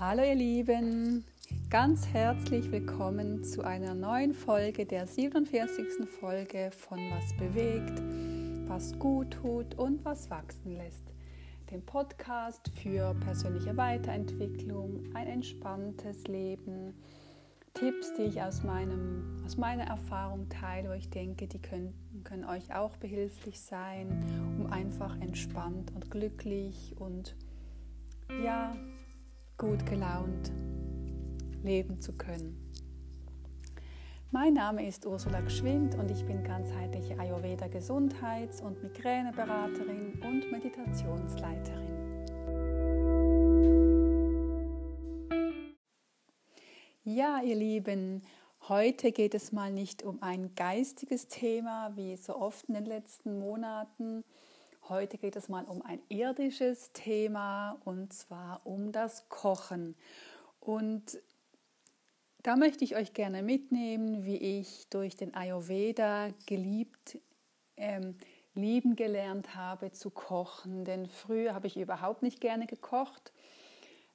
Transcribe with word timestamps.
Hallo 0.00 0.22
ihr 0.22 0.36
Lieben, 0.36 1.24
ganz 1.70 2.06
herzlich 2.06 2.70
willkommen 2.70 3.42
zu 3.42 3.64
einer 3.64 3.96
neuen 3.96 4.32
Folge, 4.32 4.86
der 4.86 5.08
47. 5.08 6.08
Folge 6.20 6.70
von 6.70 7.00
Was 7.10 7.36
bewegt, 7.36 8.00
was 8.68 8.96
gut 9.00 9.32
tut 9.32 9.74
und 9.74 10.04
was 10.04 10.30
wachsen 10.30 10.76
lässt. 10.76 11.02
Dem 11.72 11.84
Podcast 11.84 12.70
für 12.80 13.12
persönliche 13.14 13.76
Weiterentwicklung, 13.76 15.02
ein 15.14 15.26
entspanntes 15.26 16.28
Leben, 16.28 16.94
Tipps, 17.74 18.14
die 18.14 18.22
ich 18.22 18.40
aus, 18.40 18.62
meinem, 18.62 19.42
aus 19.44 19.56
meiner 19.56 19.88
Erfahrung 19.88 20.48
teile, 20.48 20.90
wo 20.90 20.92
ich 20.92 21.10
denke, 21.10 21.48
die 21.48 21.60
können, 21.60 22.22
können 22.22 22.44
euch 22.44 22.72
auch 22.72 22.96
behilflich 22.98 23.60
sein, 23.60 24.24
um 24.60 24.72
einfach 24.72 25.20
entspannt 25.20 25.90
und 25.92 26.08
glücklich 26.08 26.94
und 27.00 27.34
ja, 28.44 28.76
gut 29.58 29.84
gelaunt 29.86 30.52
leben 31.64 32.00
zu 32.00 32.16
können. 32.16 32.56
Mein 34.30 34.54
Name 34.54 34.86
ist 34.86 35.04
Ursula 35.04 35.40
Gschwind 35.40 35.96
und 35.96 36.12
ich 36.12 36.24
bin 36.24 36.44
ganzheitliche 36.44 37.18
Ayurveda 37.18 37.66
Gesundheits- 37.66 38.60
und 38.60 38.80
Migräneberaterin 38.84 40.22
und 40.22 40.52
Meditationsleiterin. 40.52 41.88
Ja, 47.02 47.40
ihr 47.42 47.56
Lieben, 47.56 48.22
heute 48.68 49.10
geht 49.10 49.34
es 49.34 49.50
mal 49.50 49.72
nicht 49.72 50.04
um 50.04 50.22
ein 50.22 50.54
geistiges 50.54 51.26
Thema 51.26 51.96
wie 51.96 52.16
so 52.16 52.36
oft 52.36 52.66
in 52.66 52.74
den 52.74 52.84
letzten 52.84 53.40
Monaten, 53.40 54.22
Heute 54.88 55.18
geht 55.18 55.36
es 55.36 55.50
mal 55.50 55.66
um 55.66 55.82
ein 55.82 56.00
irdisches 56.08 56.92
Thema 56.92 57.78
und 57.84 58.10
zwar 58.14 58.62
um 58.64 58.90
das 58.90 59.28
Kochen. 59.28 59.94
Und 60.60 61.18
da 62.42 62.56
möchte 62.56 62.84
ich 62.84 62.96
euch 62.96 63.12
gerne 63.12 63.42
mitnehmen, 63.42 64.24
wie 64.24 64.38
ich 64.38 64.88
durch 64.88 65.14
den 65.14 65.34
Ayurveda 65.34 66.30
geliebt, 66.46 67.18
ähm, 67.76 68.16
lieben 68.54 68.96
gelernt 68.96 69.54
habe 69.54 69.92
zu 69.92 70.08
kochen. 70.08 70.86
Denn 70.86 71.06
früher 71.06 71.52
habe 71.52 71.66
ich 71.66 71.76
überhaupt 71.76 72.22
nicht 72.22 72.40
gerne 72.40 72.66
gekocht. 72.66 73.34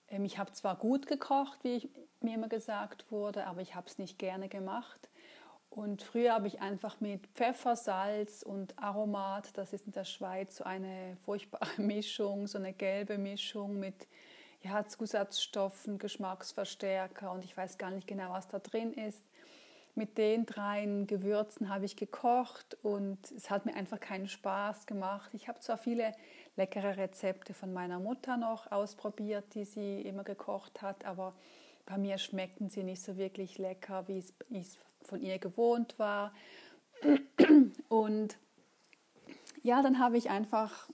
Ähm, 0.07 0.25
ich 0.25 0.39
habe 0.39 0.53
zwar 0.53 0.75
gut 0.75 1.05
gekocht, 1.05 1.59
wie 1.63 1.75
ich, 1.75 1.89
mir 2.21 2.33
immer 2.33 2.49
gesagt 2.49 3.11
wurde, 3.11 3.45
aber 3.45 3.61
ich 3.61 3.75
habe 3.75 3.87
es 3.87 3.99
nicht 3.99 4.17
gerne 4.17 4.49
gemacht. 4.49 5.09
Und 5.75 6.03
früher 6.03 6.33
habe 6.33 6.45
ich 6.45 6.61
einfach 6.61 7.01
mit 7.01 7.25
Pfeffer, 7.33 7.75
Salz 7.75 8.43
und 8.43 8.77
Aromat, 8.77 9.57
das 9.57 9.73
ist 9.73 9.87
in 9.87 9.91
der 9.91 10.05
Schweiz 10.05 10.57
so 10.57 10.65
eine 10.65 11.17
furchtbare 11.25 11.65
Mischung, 11.81 12.45
so 12.45 12.59
eine 12.59 12.73
gelbe 12.73 13.17
Mischung 13.17 13.79
mit 13.79 14.07
ja, 14.61 14.85
Zusatzstoffen, 14.85 15.97
Geschmacksverstärker 15.97 17.31
und 17.31 17.43
ich 17.43 17.57
weiß 17.57 17.79
gar 17.79 17.89
nicht 17.89 18.07
genau, 18.07 18.33
was 18.33 18.47
da 18.47 18.59
drin 18.59 18.93
ist. 18.93 19.25
Mit 19.95 20.19
den 20.19 20.45
dreien 20.45 21.07
Gewürzen 21.07 21.69
habe 21.69 21.85
ich 21.85 21.95
gekocht 21.95 22.77
und 22.83 23.31
es 23.31 23.49
hat 23.49 23.65
mir 23.65 23.75
einfach 23.75 23.99
keinen 23.99 24.27
Spaß 24.27 24.85
gemacht. 24.85 25.31
Ich 25.33 25.47
habe 25.47 25.59
zwar 25.59 25.79
viele 25.79 26.13
leckere 26.55 26.97
Rezepte 26.97 27.55
von 27.55 27.73
meiner 27.73 27.99
Mutter 27.99 28.37
noch 28.37 28.71
ausprobiert, 28.71 29.55
die 29.55 29.65
sie 29.65 30.01
immer 30.01 30.23
gekocht 30.23 30.83
hat, 30.83 31.03
aber 31.05 31.33
bei 31.87 31.97
mir 31.97 32.19
schmeckten 32.19 32.69
sie 32.69 32.83
nicht 32.83 33.01
so 33.01 33.17
wirklich 33.17 33.57
lecker, 33.57 34.07
wie 34.07 34.19
es 34.19 34.77
von 35.03 35.21
ihr 35.21 35.39
gewohnt 35.39 35.97
war. 35.99 36.33
Und 37.89 38.37
ja, 39.61 39.81
dann 39.81 39.99
habe 39.99 40.17
ich 40.17 40.29
einfach, 40.29 40.89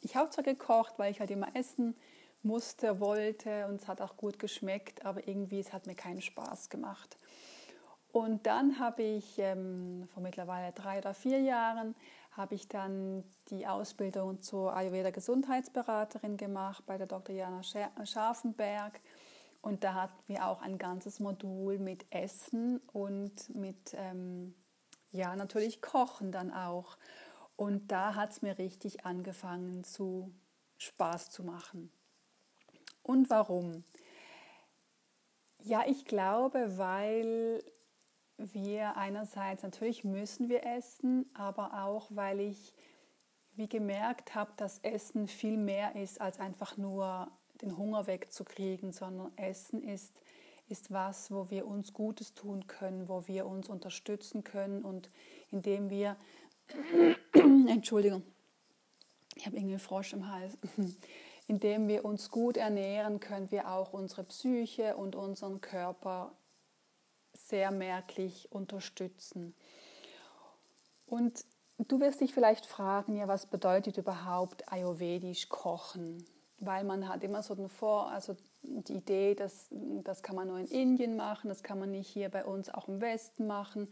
ich 0.00 0.16
habe 0.16 0.30
zwar 0.30 0.44
gekocht, 0.44 0.94
weil 0.98 1.10
ich 1.10 1.20
halt 1.20 1.30
immer 1.30 1.54
essen 1.54 1.96
musste, 2.42 3.00
wollte 3.00 3.66
und 3.66 3.80
es 3.80 3.88
hat 3.88 4.00
auch 4.00 4.16
gut 4.16 4.38
geschmeckt, 4.38 5.04
aber 5.04 5.26
irgendwie 5.26 5.60
es 5.60 5.72
hat 5.72 5.86
mir 5.86 5.94
keinen 5.94 6.20
Spaß 6.20 6.68
gemacht. 6.68 7.16
Und 8.12 8.46
dann 8.46 8.78
habe 8.78 9.02
ich 9.02 9.38
ähm, 9.38 10.06
vor 10.12 10.22
mittlerweile 10.22 10.72
drei 10.72 10.98
oder 10.98 11.14
vier 11.14 11.40
Jahren 11.40 11.96
habe 12.36 12.54
ich 12.54 12.68
dann 12.68 13.24
die 13.48 13.66
Ausbildung 13.66 14.40
zur 14.40 14.74
Ayurveda 14.74 15.10
Gesundheitsberaterin 15.10 16.36
gemacht 16.36 16.84
bei 16.86 16.96
der 16.96 17.06
Dr. 17.06 17.34
Jana 17.34 17.62
Scharfenberg. 17.62 19.00
Und 19.64 19.82
da 19.82 19.94
hatten 19.94 20.22
wir 20.26 20.46
auch 20.46 20.60
ein 20.60 20.76
ganzes 20.76 21.20
Modul 21.20 21.78
mit 21.78 22.04
Essen 22.10 22.80
und 22.92 23.48
mit, 23.54 23.94
ähm, 23.94 24.54
ja, 25.10 25.34
natürlich 25.36 25.80
Kochen 25.80 26.32
dann 26.32 26.52
auch. 26.52 26.98
Und 27.56 27.90
da 27.90 28.14
hat 28.14 28.32
es 28.32 28.42
mir 28.42 28.58
richtig 28.58 29.06
angefangen 29.06 29.82
zu 29.82 30.34
Spaß 30.76 31.30
zu 31.30 31.44
machen. 31.44 31.90
Und 33.02 33.30
warum? 33.30 33.84
Ja, 35.62 35.84
ich 35.86 36.04
glaube, 36.04 36.76
weil 36.76 37.64
wir 38.36 38.98
einerseits 38.98 39.62
natürlich 39.62 40.04
müssen 40.04 40.50
wir 40.50 40.66
essen, 40.66 41.24
aber 41.32 41.84
auch 41.84 42.08
weil 42.10 42.38
ich 42.38 42.74
wie 43.54 43.68
gemerkt 43.68 44.34
habe, 44.34 44.52
dass 44.58 44.80
Essen 44.80 45.26
viel 45.26 45.56
mehr 45.56 45.96
ist 45.96 46.20
als 46.20 46.38
einfach 46.38 46.76
nur 46.76 47.32
den 47.62 47.76
Hunger 47.76 48.06
wegzukriegen, 48.06 48.92
sondern 48.92 49.36
Essen 49.36 49.82
ist, 49.82 50.12
ist 50.68 50.92
was, 50.92 51.30
wo 51.30 51.50
wir 51.50 51.66
uns 51.66 51.92
Gutes 51.92 52.34
tun 52.34 52.66
können, 52.66 53.08
wo 53.08 53.26
wir 53.26 53.46
uns 53.46 53.68
unterstützen 53.68 54.44
können 54.44 54.82
und 54.82 55.10
indem 55.50 55.90
wir, 55.90 56.16
Entschuldigung, 57.32 58.22
ich 59.36 59.46
habe 59.46 59.56
irgendwie 59.56 59.74
einen 59.74 59.80
Frosch 59.80 60.12
im 60.12 60.30
Hals, 60.30 60.56
indem 61.46 61.88
wir 61.88 62.04
uns 62.04 62.30
gut 62.30 62.56
ernähren, 62.56 63.20
können 63.20 63.50
wir 63.50 63.70
auch 63.70 63.92
unsere 63.92 64.24
Psyche 64.24 64.96
und 64.96 65.16
unseren 65.16 65.60
Körper 65.60 66.32
sehr 67.32 67.70
merklich 67.70 68.50
unterstützen. 68.52 69.54
Und 71.06 71.44
du 71.78 72.00
wirst 72.00 72.20
dich 72.20 72.32
vielleicht 72.32 72.66
fragen, 72.66 73.16
ja, 73.16 73.28
was 73.28 73.46
bedeutet 73.46 73.98
überhaupt 73.98 74.72
ayurvedisch 74.72 75.48
kochen? 75.48 76.24
Weil 76.66 76.84
man 76.84 77.08
hat 77.08 77.22
immer 77.22 77.42
so 77.42 77.54
den 77.54 77.68
Vor, 77.68 78.10
also 78.10 78.36
die 78.62 78.94
Idee, 78.94 79.34
dass 79.34 79.68
das 79.70 80.22
kann 80.22 80.36
man 80.36 80.48
nur 80.48 80.58
in 80.58 80.66
Indien 80.66 81.16
machen, 81.16 81.48
das 81.48 81.62
kann 81.62 81.78
man 81.78 81.90
nicht 81.90 82.08
hier 82.08 82.28
bei 82.28 82.44
uns 82.44 82.68
auch 82.68 82.88
im 82.88 83.00
Westen 83.00 83.46
machen. 83.46 83.88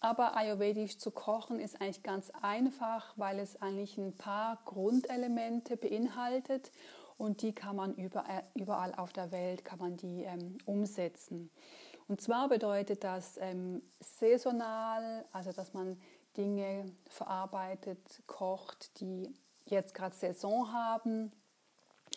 Aber 0.00 0.36
ayurvedisch 0.36 0.98
zu 0.98 1.10
kochen 1.10 1.58
ist 1.58 1.80
eigentlich 1.80 2.04
ganz 2.04 2.30
einfach, 2.40 3.14
weil 3.16 3.40
es 3.40 3.60
eigentlich 3.60 3.98
ein 3.98 4.14
paar 4.14 4.62
Grundelemente 4.64 5.76
beinhaltet 5.76 6.70
und 7.16 7.42
die 7.42 7.52
kann 7.52 7.74
man 7.74 7.94
überall, 7.94 8.44
überall 8.54 8.94
auf 8.94 9.12
der 9.12 9.32
Welt 9.32 9.64
kann 9.64 9.80
man 9.80 9.96
die 9.96 10.22
ähm, 10.22 10.58
umsetzen. 10.64 11.50
Und 12.06 12.20
zwar 12.20 12.48
bedeutet 12.48 13.02
das 13.02 13.38
ähm, 13.38 13.82
saisonal, 14.00 15.26
also 15.32 15.52
dass 15.52 15.74
man 15.74 16.00
Dinge 16.36 16.92
verarbeitet, 17.08 18.22
kocht, 18.26 19.00
die 19.00 19.34
jetzt 19.66 19.94
gerade 19.94 20.14
Saison 20.14 20.72
haben 20.72 21.32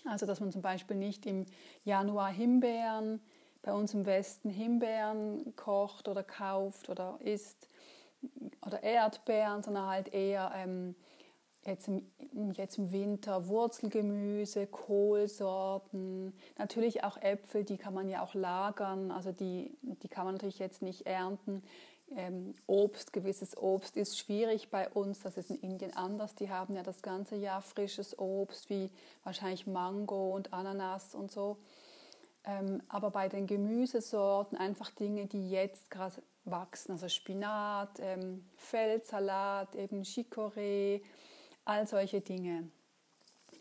also 0.05 0.25
dass 0.25 0.39
man 0.39 0.51
zum 0.51 0.61
Beispiel 0.61 0.95
nicht 0.97 1.25
im 1.25 1.45
Januar 1.83 2.31
Himbeeren, 2.31 3.21
bei 3.61 3.73
uns 3.73 3.93
im 3.93 4.05
Westen 4.05 4.49
Himbeeren 4.49 5.55
kocht 5.55 6.07
oder 6.07 6.23
kauft 6.23 6.89
oder 6.89 7.17
isst 7.19 7.67
oder 8.65 8.83
Erdbeeren, 8.83 9.63
sondern 9.63 9.87
halt 9.87 10.13
eher 10.13 10.51
ähm, 10.55 10.95
jetzt, 11.65 11.87
im, 11.87 12.05
jetzt 12.53 12.77
im 12.77 12.91
Winter 12.91 13.47
Wurzelgemüse, 13.47 14.67
Kohlsorten, 14.67 16.33
natürlich 16.57 17.03
auch 17.03 17.17
Äpfel, 17.17 17.63
die 17.63 17.77
kann 17.77 17.93
man 17.93 18.09
ja 18.09 18.23
auch 18.23 18.33
lagern, 18.33 19.11
also 19.11 19.31
die, 19.31 19.77
die 19.81 20.07
kann 20.07 20.25
man 20.25 20.35
natürlich 20.35 20.59
jetzt 20.59 20.81
nicht 20.81 21.05
ernten 21.05 21.63
ähm, 22.15 22.55
Obst, 22.67 23.13
gewisses 23.13 23.57
Obst 23.57 23.97
ist 23.97 24.17
schwierig 24.17 24.69
bei 24.69 24.89
uns. 24.89 25.21
Das 25.21 25.37
ist 25.37 25.49
in 25.49 25.57
Indien 25.57 25.95
anders. 25.95 26.35
Die 26.35 26.49
haben 26.49 26.73
ja 26.73 26.83
das 26.83 27.01
ganze 27.01 27.35
Jahr 27.35 27.61
frisches 27.61 28.17
Obst, 28.19 28.69
wie 28.69 28.89
wahrscheinlich 29.23 29.67
Mango 29.67 30.35
und 30.35 30.53
Ananas 30.53 31.15
und 31.15 31.31
so. 31.31 31.57
Ähm, 32.43 32.81
aber 32.89 33.11
bei 33.11 33.29
den 33.29 33.47
Gemüsesorten 33.47 34.57
einfach 34.57 34.89
Dinge, 34.91 35.27
die 35.27 35.51
jetzt 35.51 35.91
gerade 35.91 36.21
wachsen, 36.43 36.93
also 36.93 37.07
Spinat, 37.07 37.99
ähm, 37.99 38.43
Feldsalat, 38.55 39.75
eben 39.75 40.01
Chicorée, 40.01 41.01
all 41.65 41.87
solche 41.87 42.21
Dinge. 42.21 42.69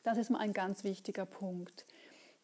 Das 0.03 0.19
ist 0.19 0.31
mal 0.31 0.39
ein 0.39 0.53
ganz 0.53 0.85
wichtiger 0.85 1.27
Punkt. 1.27 1.85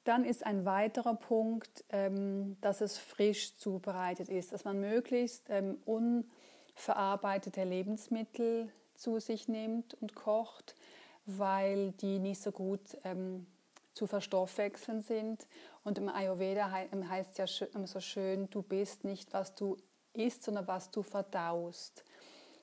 Dann 0.04 0.24
ist 0.24 0.46
ein 0.46 0.64
weiterer 0.64 1.14
Punkt, 1.14 1.84
ähm, 1.88 2.56
dass 2.60 2.80
es 2.80 2.96
frisch 2.96 3.56
zubereitet 3.56 4.28
ist, 4.28 4.52
dass 4.52 4.64
man 4.64 4.78
möglichst 4.78 5.46
ähm, 5.48 5.78
unverarbeitete 5.84 7.64
Lebensmittel 7.64 8.70
zu 8.94 9.18
sich 9.18 9.48
nimmt 9.48 9.94
und 9.94 10.14
kocht, 10.14 10.76
weil 11.24 11.92
die 11.92 12.18
nicht 12.18 12.40
so 12.40 12.52
gut 12.52 12.96
ähm, 13.04 13.46
zu 13.94 14.06
verstoffwechseln 14.06 15.02
sind. 15.02 15.46
Und 15.82 15.98
im 15.98 16.08
Ayurveda 16.08 16.70
heißt 16.70 17.38
ja 17.38 17.46
so 17.46 18.00
schön, 18.00 18.48
du 18.50 18.62
bist 18.62 19.04
nicht, 19.04 19.32
was 19.32 19.54
du 19.54 19.76
isst, 20.12 20.44
sondern 20.44 20.68
was 20.68 20.90
du 20.90 21.02
verdaust. 21.02 22.04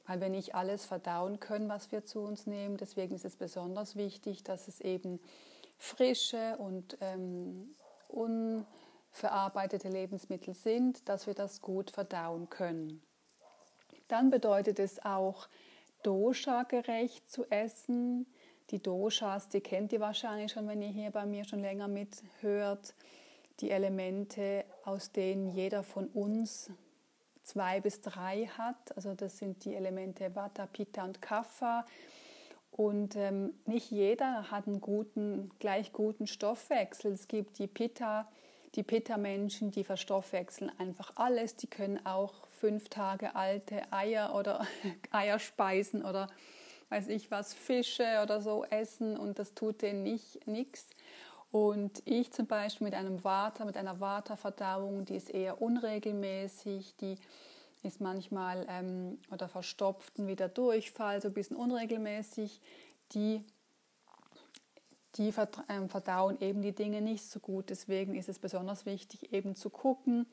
Weil 0.06 0.22
wir 0.22 0.30
nicht 0.30 0.56
alles 0.56 0.86
verdauen 0.86 1.40
können, 1.40 1.70
was 1.70 1.92
wir 1.92 2.04
zu 2.04 2.20
uns 2.22 2.46
nehmen. 2.46 2.78
Deswegen 2.78 3.16
ist 3.16 3.26
es 3.26 3.36
besonders 3.36 3.96
wichtig, 3.96 4.44
dass 4.44 4.68
es 4.68 4.82
eben 4.82 5.20
frische 5.78 6.58
und 6.58 6.98
ähm, 7.02 7.76
verarbeitete 9.12 9.90
Lebensmittel 9.90 10.54
sind, 10.54 11.08
dass 11.08 11.28
wir 11.28 11.36
das 11.36 11.62
gut 11.62 11.92
verdauen 11.92 12.50
können. 12.50 13.02
Dann 14.08 14.30
bedeutet 14.30 14.80
es 14.80 15.04
auch, 15.06 15.48
dosha-gerecht 16.04 17.32
zu 17.32 17.46
essen. 17.50 18.26
Die 18.70 18.82
Doshas, 18.82 19.50
die 19.50 19.62
kennt 19.62 19.94
ihr 19.94 20.00
wahrscheinlich 20.00 20.52
schon, 20.52 20.68
wenn 20.68 20.82
ihr 20.82 20.90
hier 20.90 21.12
bei 21.12 21.26
mir 21.26 21.46
schon 21.46 21.60
länger 21.60 21.88
mithört. 21.88 22.94
Die 23.60 23.72
Elemente, 23.72 24.66
aus 24.84 25.12
denen 25.12 25.48
jeder 25.48 25.84
von 25.84 26.08
uns 26.08 26.72
zwei 27.44 27.82
bis 27.82 28.02
drei 28.02 28.48
hat. 28.58 28.96
Also 28.96 29.14
das 29.14 29.38
sind 29.38 29.66
die 29.66 29.76
Elemente 29.76 30.36
Vata, 30.36 30.66
Pitta 30.66 31.04
und 31.04 31.22
Kapha. 31.22 31.86
Und 32.72 33.16
ähm, 33.16 33.54
nicht 33.66 33.92
jeder 33.92 34.50
hat 34.50 34.68
einen 34.68 34.82
guten, 34.82 35.52
gleich 35.60 35.94
guten 35.94 36.26
Stoffwechsel. 36.26 37.12
Es 37.12 37.28
gibt 37.28 37.60
die 37.60 37.68
Pitta, 37.68 38.28
die 38.76 38.84
Pitta-Menschen, 38.84 39.70
die 39.70 39.84
verstoffwechseln 39.84 40.72
einfach 40.80 41.12
alles. 41.16 41.56
Die 41.56 41.68
können 41.68 42.04
auch 42.06 42.48
fünf 42.48 42.90
Tage 42.90 43.36
alte 43.36 43.82
Eier 43.92 44.34
oder 44.34 44.66
Eier 45.12 45.38
speisen 45.38 46.04
oder 46.04 46.28
weiß 46.90 47.08
ich 47.10 47.30
was, 47.32 47.54
Fische 47.54 48.22
oder 48.22 48.42
so 48.42 48.66
essen 48.66 49.18
und 49.18 49.40
das 49.40 49.54
tut 49.54 49.82
denen 49.82 50.04
nicht 50.04 50.46
nichts. 50.48 50.88
Und 51.54 52.02
ich 52.06 52.32
zum 52.32 52.48
Beispiel 52.48 52.86
mit 52.86 52.96
einem 52.96 53.24
Vata, 53.24 53.64
mit 53.64 53.78
einer 53.78 54.00
Vata-Verdauung, 54.00 55.06
die 55.06 55.16
ist 55.16 55.30
eher 55.30 55.62
unregelmäßig, 55.62 56.96
die 56.96 57.16
ist 57.84 58.02
manchmal 58.02 58.66
ähm, 58.68 59.20
oder 59.32 59.48
verstopft 59.48 60.18
und 60.18 60.26
wieder 60.26 60.50
Durchfall, 60.50 61.22
so 61.22 61.28
ein 61.28 61.34
bisschen 61.36 61.56
unregelmäßig, 61.56 62.60
die, 63.12 63.46
die 65.16 65.32
ähm, 65.70 65.90
verdauen 65.90 66.42
eben 66.42 66.64
die 66.64 66.74
Dinge 66.74 67.02
nicht 67.02 67.30
so 67.30 67.40
gut. 67.40 67.70
Deswegen 67.70 68.16
ist 68.16 68.30
es 68.30 68.40
besonders 68.40 68.88
wichtig, 68.88 69.32
eben 69.32 69.56
zu 69.56 69.70
gucken, 69.70 70.26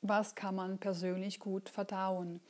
was 0.00 0.36
kann 0.36 0.54
man 0.54 0.78
persönlich 0.78 1.40
gut 1.40 1.68
verdauen. 1.68 2.40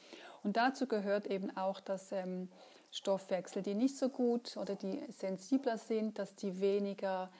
Und 0.43 0.59
dazu 0.59 0.87
gehört 0.87 1.29
eben 1.29 1.57
auch, 1.57 1.81
dass 1.81 2.13
ähm, 2.13 2.51
Stoffwechsel, 2.91 3.63
die 3.63 3.75
nicht 3.75 3.97
so 3.97 4.11
gut 4.11 4.59
oder 4.59 4.75
die 4.75 5.01
sensibler 5.19 5.79
sind, 5.79 6.19
dass 6.19 6.37
die 6.37 6.61
weniger 6.61 7.31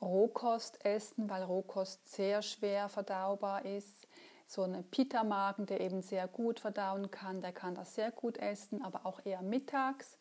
Rohkost 0.00 0.84
essen, 0.84 1.28
weil 1.28 1.42
Rohkost 1.42 2.08
sehr 2.08 2.42
schwer 2.42 2.88
verdaubar 2.88 3.64
ist 3.64 4.06
so 4.50 4.64
einen 4.64 4.82
Pita-Magen, 4.82 5.66
der 5.66 5.80
eben 5.80 6.02
sehr 6.02 6.26
gut 6.26 6.58
verdauen 6.58 7.08
kann, 7.12 7.40
der 7.40 7.52
kann 7.52 7.76
das 7.76 7.94
sehr 7.94 8.10
gut 8.10 8.36
essen, 8.36 8.82
aber 8.82 9.06
auch 9.06 9.24
eher 9.24 9.42
mittags. 9.42 10.18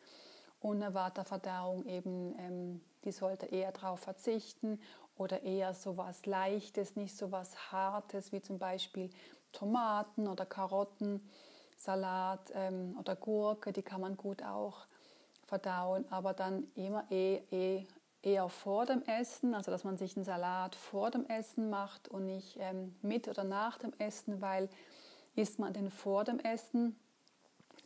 Und 0.59 0.83
eine 0.83 0.93
Vata-Verdauung 0.93 1.85
eben, 1.87 2.37
ähm, 2.37 2.81
die 3.05 3.11
sollte 3.11 3.47
eher 3.47 3.71
darauf 3.71 4.01
verzichten 4.01 4.79
oder 5.17 5.41
eher 5.41 5.73
so 5.73 5.97
was 5.97 6.27
Leichtes, 6.27 6.95
nicht 6.95 7.17
so 7.17 7.31
was 7.31 7.71
Hartes 7.71 8.31
wie 8.31 8.41
zum 8.41 8.59
Beispiel 8.59 9.09
Tomaten 9.51 10.27
oder 10.27 10.45
Karotten, 10.45 11.27
Salat 11.75 12.51
ähm, 12.53 12.95
oder 12.99 13.15
Gurke, 13.15 13.73
die 13.73 13.81
kann 13.81 14.01
man 14.01 14.15
gut 14.15 14.43
auch 14.43 14.85
verdauen, 15.47 16.05
aber 16.11 16.33
dann 16.33 16.67
immer 16.75 17.09
eh, 17.09 17.41
eh 17.49 17.87
eher 18.21 18.49
vor 18.49 18.85
dem 18.85 19.03
Essen, 19.03 19.53
also 19.53 19.71
dass 19.71 19.83
man 19.83 19.97
sich 19.97 20.15
einen 20.15 20.25
Salat 20.25 20.75
vor 20.75 21.11
dem 21.11 21.25
Essen 21.27 21.69
macht 21.69 22.07
und 22.07 22.25
nicht 22.25 22.57
ähm, 22.59 22.95
mit 23.01 23.27
oder 23.27 23.43
nach 23.43 23.77
dem 23.77 23.93
Essen, 23.97 24.41
weil 24.41 24.69
isst 25.35 25.59
man 25.59 25.73
den 25.73 25.89
vor 25.89 26.23
dem 26.23 26.39
Essen, 26.39 26.99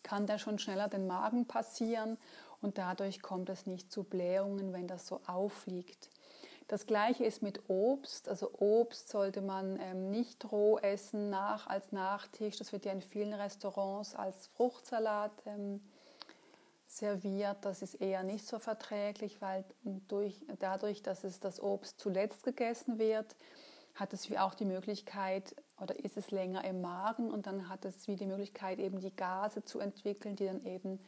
kann 0.01 0.27
der 0.27 0.39
schon 0.39 0.59
schneller 0.59 0.87
den 0.87 1.07
Magen 1.07 1.45
passieren 1.45 2.17
und 2.61 2.77
dadurch 2.77 3.21
kommt 3.21 3.49
es 3.49 3.65
nicht 3.65 3.91
zu 3.91 4.03
Blähungen, 4.03 4.73
wenn 4.73 4.87
das 4.87 5.07
so 5.07 5.21
aufliegt. 5.27 6.09
Das 6.67 6.87
gleiche 6.87 7.25
ist 7.25 7.41
mit 7.41 7.69
Obst. 7.69 8.29
Also 8.29 8.51
Obst 8.57 9.09
sollte 9.09 9.41
man 9.41 9.79
ähm, 9.79 10.09
nicht 10.09 10.51
roh 10.51 10.77
essen 10.79 11.29
nach, 11.29 11.67
als 11.67 11.91
Nachtisch. 11.91 12.57
Das 12.57 12.71
wird 12.71 12.85
ja 12.85 12.93
in 12.93 13.01
vielen 13.01 13.33
Restaurants 13.33 14.15
als 14.15 14.47
Fruchtsalat 14.55 15.31
ähm, 15.45 15.81
serviert, 16.97 17.57
das 17.61 17.81
ist 17.81 17.95
eher 17.95 18.23
nicht 18.23 18.45
so 18.45 18.59
verträglich, 18.59 19.41
weil 19.41 19.65
durch, 20.07 20.41
dadurch, 20.59 21.01
dass 21.01 21.23
es 21.23 21.39
das 21.39 21.61
Obst 21.61 21.99
zuletzt 21.99 22.43
gegessen 22.43 22.99
wird, 22.99 23.35
hat 23.95 24.13
es 24.13 24.29
wie 24.29 24.39
auch 24.39 24.55
die 24.55 24.65
Möglichkeit 24.65 25.55
oder 25.79 25.97
ist 26.03 26.17
es 26.17 26.31
länger 26.31 26.63
im 26.65 26.81
Magen 26.81 27.31
und 27.31 27.45
dann 27.45 27.69
hat 27.69 27.85
es 27.85 28.07
wie 28.07 28.15
die 28.15 28.25
Möglichkeit, 28.25 28.79
eben 28.79 28.99
die 28.99 29.15
Gase 29.15 29.63
zu 29.63 29.79
entwickeln, 29.79 30.35
die 30.35 30.45
dann 30.45 30.65
eben 30.65 30.99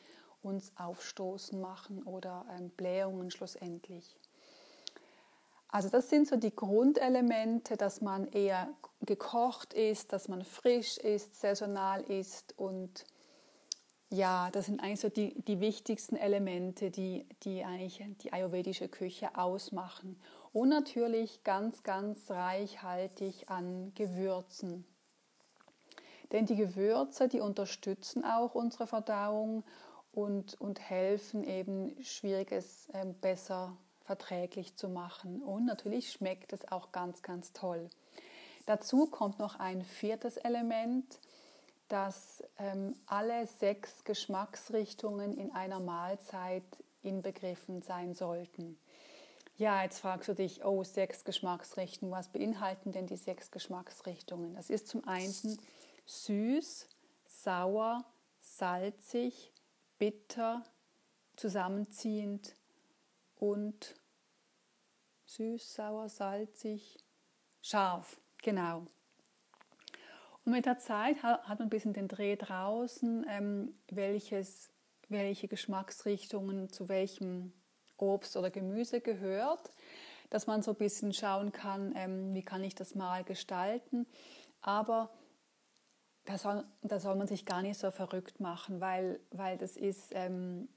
uns 0.43 0.71
aufstoßen 0.75 1.59
machen 1.59 2.03
oder 2.03 2.45
ähm, 2.55 2.69
Blähungen 2.69 3.31
schlussendlich. 3.31 4.15
Also 5.67 5.89
das 5.89 6.09
sind 6.09 6.27
so 6.27 6.37
die 6.37 6.55
Grundelemente, 6.55 7.75
dass 7.75 7.99
man 8.01 8.27
eher 8.27 8.69
gekocht 9.01 9.73
ist, 9.73 10.13
dass 10.13 10.27
man 10.27 10.43
frisch 10.43 10.97
ist, 10.97 11.39
saisonal 11.39 12.01
ist 12.01 12.53
und 12.57 13.05
ja, 14.09 14.49
das 14.51 14.67
sind 14.67 14.81
eigentlich 14.81 14.99
so 14.99 15.09
die, 15.09 15.41
die 15.43 15.59
wichtigsten 15.59 16.15
Elemente, 16.15 16.91
die, 16.91 17.25
die 17.43 17.63
eigentlich 17.63 18.03
die 18.21 18.31
ayurvedische 18.33 18.87
Küche 18.87 19.35
ausmachen. 19.35 20.19
Und 20.53 20.69
natürlich 20.69 21.43
ganz, 21.43 21.83
ganz 21.83 22.29
reichhaltig 22.31 23.49
an 23.49 23.93
Gewürzen. 23.95 24.85
Denn 26.31 26.45
die 26.45 26.55
Gewürze, 26.55 27.27
die 27.27 27.39
unterstützen 27.39 28.23
auch 28.23 28.55
unsere 28.55 28.87
Verdauung 28.87 29.63
und, 30.11 30.59
und 30.59 30.79
helfen 30.79 31.43
eben 31.43 31.95
Schwieriges 32.03 32.87
äh, 32.93 33.05
besser 33.21 33.77
verträglich 34.01 34.75
zu 34.75 34.87
machen. 34.87 35.41
Und 35.41 35.65
natürlich 35.65 36.11
schmeckt 36.11 36.53
es 36.53 36.71
auch 36.71 36.91
ganz, 36.91 37.21
ganz 37.21 37.53
toll. 37.53 37.89
Dazu 38.65 39.07
kommt 39.07 39.39
noch 39.39 39.59
ein 39.59 39.83
viertes 39.83 40.37
Element, 40.37 41.19
dass 41.87 42.43
ähm, 42.57 42.95
alle 43.05 43.45
sechs 43.47 44.03
Geschmacksrichtungen 44.03 45.37
in 45.37 45.51
einer 45.51 45.79
Mahlzeit 45.79 46.63
inbegriffen 47.03 47.81
sein 47.81 48.13
sollten. 48.13 48.77
Ja, 49.57 49.83
jetzt 49.83 49.99
fragst 49.99 50.27
du 50.27 50.33
dich, 50.33 50.65
oh, 50.65 50.83
sechs 50.83 51.23
Geschmacksrichtungen, 51.23 52.13
was 52.13 52.27
beinhalten 52.27 52.91
denn 52.91 53.07
die 53.07 53.15
sechs 53.15 53.51
Geschmacksrichtungen? 53.51 54.53
Das 54.53 54.69
ist 54.69 54.87
zum 54.87 55.07
einen 55.07 55.33
süß, 56.05 56.89
sauer, 57.27 58.03
salzig, 58.41 59.53
bitter, 59.97 60.63
zusammenziehend 61.37 62.55
und 63.37 63.95
süß, 65.25 65.73
sauer, 65.73 66.09
salzig, 66.09 66.97
scharf. 67.61 68.19
Genau. 68.41 68.87
Und 70.45 70.51
mit 70.51 70.67
der 70.67 70.77
Zeit 70.77 71.23
hat 71.23 71.47
man 71.47 71.61
ein 71.61 71.69
bisschen 71.69 71.93
den 71.93 72.07
Dreh 72.07 72.35
draußen, 72.35 73.25
ähm, 73.27 73.73
welches, 73.89 74.69
welche 75.09 75.47
Geschmacksrichtungen 75.47 76.69
zu 76.69 76.87
welchem 76.87 77.51
Obst 77.97 78.37
oder 78.37 78.51
Gemüse 78.51 79.01
gehört, 79.01 79.71
dass 80.29 80.45
man 80.45 80.61
so 80.61 80.71
ein 80.71 80.77
bisschen 80.77 81.13
schauen 81.13 81.51
kann, 81.51 81.93
ähm, 81.95 82.33
wie 82.35 82.43
kann 82.43 82.63
ich 82.63 82.75
das 82.75 82.93
mal 82.93 83.23
gestalten. 83.23 84.05
Aber 84.61 85.09
da 86.25 86.37
soll, 86.37 86.63
da 86.81 86.99
soll 86.99 87.15
man 87.15 87.27
sich 87.27 87.45
gar 87.45 87.63
nicht 87.63 87.79
so 87.79 87.89
verrückt 87.89 88.39
machen, 88.39 88.81
weil, 88.81 89.19
weil 89.31 89.57
das 89.57 89.77
ist 89.77 90.11
ähm, 90.13 90.67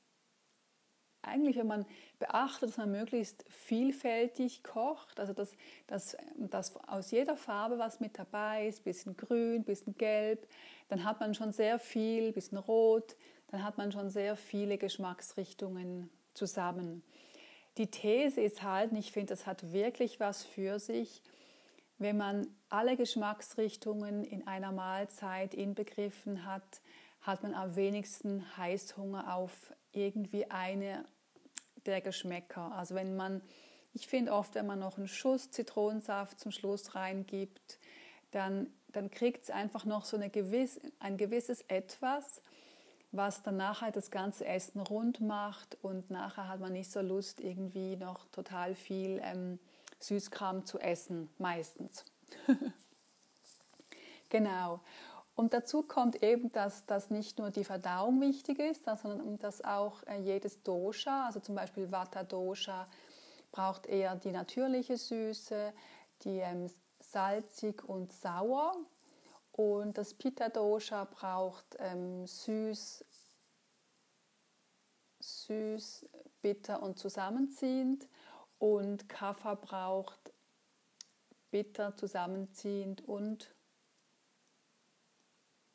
eigentlich, 1.23 1.57
wenn 1.57 1.67
man 1.67 1.87
beachtet, 2.19 2.71
dass 2.71 2.77
man 2.77 2.91
möglichst 2.91 3.45
vielfältig 3.49 4.63
kocht, 4.63 5.21
also 5.21 5.33
dass, 5.33 5.53
dass, 5.87 6.17
dass 6.37 6.77
aus 6.89 7.11
jeder 7.11 7.37
Farbe 7.37 7.79
was 7.79 8.01
mit 8.01 8.19
dabei 8.19 8.69
ist, 8.69 8.85
bisschen 8.85 9.17
grün, 9.17 9.65
bisschen 9.65 9.97
gelb, 9.97 10.47
dann 10.89 11.05
hat 11.05 11.21
man 11.21 11.35
schon 11.35 11.53
sehr 11.53 11.79
viel, 11.79 12.33
bisschen 12.33 12.59
rot, 12.59 13.17
dann 13.49 13.63
hat 13.63 13.79
man 13.79 13.93
schon 13.93 14.11
sehr 14.11 14.37
viele 14.37 14.79
Geschmacksrichtungen 14.79 16.11
zusammen. 16.35 17.03
Die 17.77 17.91
These 17.91 18.41
ist 18.41 18.63
halt, 18.63 18.93
und 18.93 18.99
ich 18.99 19.13
finde, 19.13 19.35
das 19.35 19.47
hat 19.47 19.73
wirklich 19.73 20.21
was 20.21 20.45
für 20.45 20.79
sich, 20.79 21.23
wenn 21.99 22.17
man 22.17 22.47
alle 22.69 22.97
Geschmacksrichtungen 22.97 24.25
in 24.25 24.47
einer 24.47 24.73
Mahlzeit 24.73 25.55
inbegriffen 25.55 26.45
hat, 26.45 26.81
hat 27.21 27.43
man 27.43 27.55
am 27.55 27.75
wenigsten 27.75 28.57
Heißhunger 28.57 29.35
auf 29.35 29.73
irgendwie 29.93 30.51
eine 30.51 31.05
der 31.87 32.01
Geschmäcker. 32.01 32.73
Also 32.73 32.95
wenn 32.95 33.17
man, 33.17 33.43
ich 33.95 34.07
finde 34.09 34.33
oft, 34.33 34.55
wenn 34.55 34.67
man 34.67 34.79
noch 34.79 34.99
einen 34.99 35.09
Schuss 35.09 35.51
Zitronensaft 35.51 36.39
zum 36.41 36.53
Schluss 36.53 36.95
reingibt, 36.95 37.79
dann, 38.31 38.67
dann 38.93 39.11
kriegt 39.11 39.45
es 39.45 39.51
einfach 39.51 39.85
noch 39.85 40.05
so 40.05 40.17
eine 40.17 40.31
gewiss, 40.31 40.81
ein 40.99 41.17
gewisses 41.17 41.63
Etwas, 41.63 42.43
was 43.11 43.43
dann 43.43 43.57
nachher 43.57 43.91
das 43.91 44.11
ganze 44.11 44.45
Essen 44.47 44.81
rund 44.81 45.21
macht 45.21 45.79
und 45.83 46.11
nachher 46.11 46.49
hat 46.49 46.61
man 46.61 46.73
nicht 46.73 46.91
so 46.91 47.01
Lust, 47.01 47.41
irgendwie 47.41 47.97
noch 47.97 48.27
total 48.27 48.75
viel 48.75 49.21
ähm, 49.25 49.59
Süßkram 50.01 50.67
zu 50.67 50.79
essen, 50.79 51.31
meistens. 51.39 52.05
genau. 54.29 54.81
Und 55.39 55.55
dazu 55.55 55.85
kommt 55.85 56.21
eben, 56.25 56.51
dass, 56.51 56.85
dass 56.87 57.11
nicht 57.11 57.39
nur 57.39 57.53
die 57.53 57.63
Verdauung 57.63 58.21
wichtig 58.21 58.59
ist, 58.59 58.87
sondern 58.87 59.39
dass 59.39 59.63
auch 59.63 60.03
äh, 60.09 60.19
jedes 60.19 60.65
Dosha, 60.65 61.27
also 61.27 61.39
zum 61.39 61.55
Beispiel 61.55 61.93
Vata 61.93 62.25
Dosha, 62.25 62.89
braucht 63.53 63.87
eher 63.87 64.17
die 64.17 64.33
natürliche 64.33 64.97
Süße, 64.97 65.73
die 66.23 66.39
ähm, 66.39 66.69
salzig 66.99 67.85
und 67.85 68.11
sauer. 68.13 68.75
Und 69.53 69.97
das 69.97 70.13
Pitta 70.13 70.49
Dosha 70.49 71.05
braucht 71.05 71.77
ähm, 71.79 72.27
süß, 72.27 73.05
süß, 75.21 76.09
bitter 76.43 76.83
und 76.83 76.99
zusammenziehend. 76.99 78.09
Und 78.59 79.09
Kapha 79.09 79.55
braucht 79.55 80.33
bitter, 81.53 81.95
zusammenziehend 81.95 83.07
und 83.07 83.55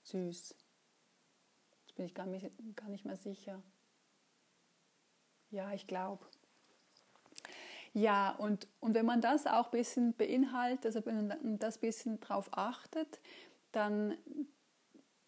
süß. 0.04 0.56
Jetzt 1.82 1.96
bin 1.96 2.06
ich 2.06 2.14
gar 2.14 2.26
nicht, 2.26 2.50
gar 2.76 2.90
nicht 2.90 3.06
mehr 3.06 3.18
sicher. 3.18 3.62
Ja, 5.50 5.72
ich 5.74 5.86
glaube. 5.86 6.26
Ja, 7.94 8.32
und, 8.32 8.68
und 8.80 8.96
wenn 8.96 9.06
man 9.06 9.22
das 9.22 9.46
auch 9.46 9.66
ein 9.66 9.72
bisschen 9.72 10.14
beinhaltet, 10.14 10.88
also 10.88 11.06
wenn 11.06 11.28
man 11.28 11.60
das 11.60 11.78
ein 11.78 11.82
bisschen 11.82 12.20
drauf 12.20 12.50
achtet, 12.52 13.20
dann, 13.72 14.16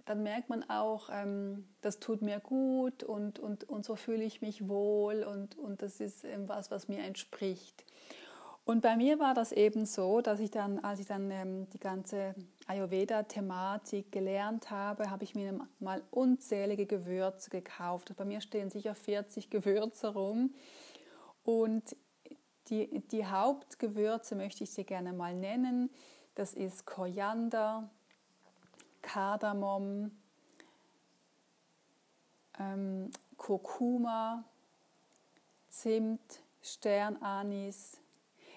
dann 0.05 0.23
merkt 0.23 0.49
man 0.49 0.67
auch, 0.67 1.09
ähm, 1.11 1.67
das 1.81 1.99
tut 1.99 2.23
mir 2.23 2.39
gut 2.39 3.03
und, 3.03 3.37
und, 3.37 3.65
und 3.65 3.85
so 3.85 3.95
fühle 3.95 4.23
ich 4.23 4.41
mich 4.41 4.67
wohl 4.67 5.23
und, 5.23 5.57
und 5.59 5.83
das 5.83 5.99
ist 5.99 6.25
was, 6.47 6.71
was 6.71 6.87
mir 6.87 7.03
entspricht. 7.03 7.85
Und 8.65 8.81
bei 8.81 8.97
mir 8.97 9.19
war 9.19 9.35
das 9.35 9.51
eben 9.51 9.85
so, 9.85 10.21
dass 10.21 10.39
ich 10.39 10.49
dann, 10.49 10.79
als 10.79 10.99
ich 10.99 11.05
dann 11.05 11.29
ähm, 11.29 11.69
die 11.69 11.79
ganze 11.79 12.33
Ayurveda-Thematik 12.67 14.11
gelernt 14.11 14.71
habe, 14.71 15.09
habe 15.09 15.23
ich 15.23 15.35
mir 15.35 15.59
mal 15.79 16.01
unzählige 16.11 16.85
Gewürze 16.85 17.49
gekauft. 17.49 18.13
Bei 18.17 18.25
mir 18.25 18.41
stehen 18.41 18.69
sicher 18.69 18.95
40 18.95 19.49
Gewürze 19.49 20.13
rum. 20.13 20.53
Und 21.43 21.95
die, 22.69 23.03
die 23.11 23.25
Hauptgewürze 23.25 24.35
möchte 24.35 24.63
ich 24.63 24.73
dir 24.73 24.83
gerne 24.83 25.13
mal 25.13 25.35
nennen. 25.35 25.91
Das 26.33 26.53
ist 26.53 26.85
Koriander, 26.85 27.89
Kardamom, 29.03 30.11
ähm, 32.59 33.11
Kurkuma, 33.37 34.43
Zimt, 35.69 36.41
Sternanis, 36.63 38.01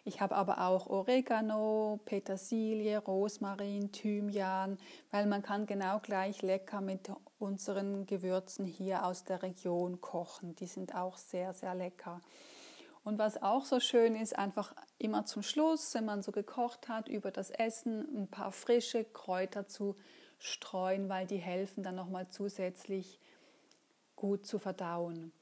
ich 0.08 0.22
habe 0.22 0.36
aber 0.36 0.66
auch 0.66 0.86
Oregano, 0.86 2.00
Petersilie, 2.06 2.96
Rosmarin, 2.96 3.92
Thymian, 3.92 4.78
weil 5.10 5.26
man 5.26 5.42
kann 5.42 5.66
genau 5.66 5.98
gleich 5.98 6.40
lecker 6.40 6.80
mit 6.80 7.12
unseren 7.38 8.06
Gewürzen 8.06 8.64
hier 8.64 9.04
aus 9.04 9.24
der 9.24 9.42
Region 9.42 10.00
kochen. 10.00 10.56
Die 10.56 10.66
sind 10.66 10.94
auch 10.94 11.18
sehr, 11.18 11.52
sehr 11.52 11.74
lecker. 11.74 12.22
Und 13.04 13.18
was 13.18 13.42
auch 13.42 13.66
so 13.66 13.80
schön 13.80 14.16
ist, 14.16 14.38
einfach 14.38 14.74
immer 14.96 15.26
zum 15.26 15.42
Schluss, 15.42 15.94
wenn 15.94 16.06
man 16.06 16.22
so 16.22 16.32
gekocht 16.32 16.88
hat, 16.88 17.08
über 17.08 17.30
das 17.30 17.50
Essen 17.50 18.22
ein 18.22 18.28
paar 18.28 18.50
frische 18.50 19.04
Kräuter 19.04 19.68
zu 19.68 19.94
streuen, 20.38 21.10
weil 21.10 21.26
die 21.26 21.36
helfen 21.36 21.82
dann 21.82 21.96
nochmal 21.96 22.28
zusätzlich 22.30 23.20
gut 24.16 24.46
zu 24.46 24.58
verdauen. 24.58 25.32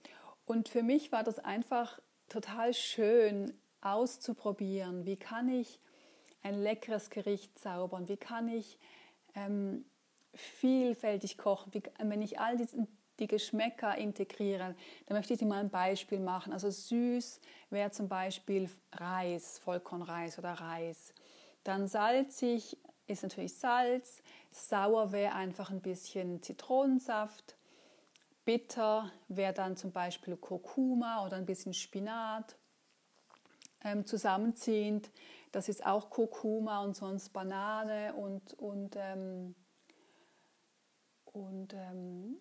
Und 0.44 0.68
für 0.68 0.82
mich 0.82 1.12
war 1.12 1.22
das 1.22 1.38
einfach 1.38 2.00
total 2.28 2.74
schön, 2.74 3.52
auszuprobieren. 3.86 5.06
Wie 5.06 5.16
kann 5.16 5.48
ich 5.48 5.80
ein 6.42 6.54
leckeres 6.54 7.10
Gericht 7.10 7.58
zaubern? 7.58 8.08
Wie 8.08 8.16
kann 8.16 8.48
ich 8.48 8.78
ähm, 9.34 9.84
vielfältig 10.34 11.38
kochen? 11.38 11.72
Wie, 11.74 11.82
wenn 11.98 12.22
ich 12.22 12.38
all 12.40 12.56
die, 12.56 12.66
die 13.18 13.26
Geschmäcker 13.26 13.96
integriere, 13.96 14.74
dann 15.06 15.16
möchte 15.16 15.32
ich 15.32 15.38
dir 15.38 15.46
mal 15.46 15.60
ein 15.60 15.70
Beispiel 15.70 16.20
machen. 16.20 16.52
Also 16.52 16.70
süß 16.70 17.40
wäre 17.70 17.90
zum 17.90 18.08
Beispiel 18.08 18.68
Reis, 18.92 19.58
Vollkornreis 19.58 20.38
oder 20.38 20.52
Reis. 20.52 21.14
Dann 21.64 21.88
salzig 21.88 22.76
ist 23.06 23.22
natürlich 23.22 23.54
Salz. 23.54 24.22
Sauer 24.50 25.12
wäre 25.12 25.34
einfach 25.34 25.70
ein 25.70 25.80
bisschen 25.80 26.42
Zitronensaft. 26.42 27.56
Bitter 28.44 29.10
wäre 29.28 29.52
dann 29.52 29.76
zum 29.76 29.90
Beispiel 29.90 30.36
Kurkuma 30.36 31.24
oder 31.24 31.36
ein 31.36 31.46
bisschen 31.46 31.74
Spinat 31.74 32.56
ähm, 33.86 34.04
zusammenziehend. 34.04 35.10
Das 35.52 35.68
ist 35.68 35.86
auch 35.86 36.10
Kurkuma 36.10 36.82
und 36.82 36.96
sonst 36.96 37.32
Banane 37.32 38.14
und, 38.14 38.52
und, 38.54 38.96
ähm, 38.96 39.54
und 41.24 41.72
ähm, 41.72 42.36